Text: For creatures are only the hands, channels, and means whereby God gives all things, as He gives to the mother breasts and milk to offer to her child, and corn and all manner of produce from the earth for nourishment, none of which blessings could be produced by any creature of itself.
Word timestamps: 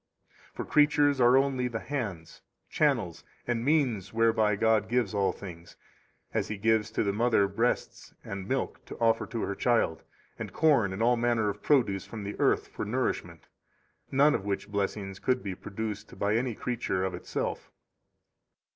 For 0.55 0.65
creatures 0.65 1.21
are 1.21 1.37
only 1.37 1.67
the 1.67 1.77
hands, 1.79 2.41
channels, 2.71 3.23
and 3.45 3.63
means 3.63 4.11
whereby 4.11 4.55
God 4.55 4.89
gives 4.89 5.13
all 5.13 5.31
things, 5.31 5.75
as 6.33 6.47
He 6.47 6.57
gives 6.57 6.89
to 6.93 7.03
the 7.03 7.13
mother 7.13 7.47
breasts 7.47 8.11
and 8.23 8.47
milk 8.47 8.83
to 8.85 8.97
offer 8.97 9.27
to 9.27 9.43
her 9.43 9.53
child, 9.53 10.01
and 10.39 10.51
corn 10.51 10.91
and 10.91 11.03
all 11.03 11.17
manner 11.17 11.49
of 11.49 11.61
produce 11.61 12.07
from 12.07 12.23
the 12.23 12.35
earth 12.39 12.67
for 12.67 12.83
nourishment, 12.83 13.45
none 14.09 14.33
of 14.33 14.43
which 14.43 14.71
blessings 14.71 15.19
could 15.19 15.43
be 15.43 15.53
produced 15.53 16.17
by 16.17 16.35
any 16.35 16.55
creature 16.55 17.03
of 17.03 17.13
itself. 17.13 17.69